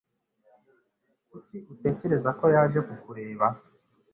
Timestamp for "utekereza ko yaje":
1.73-2.79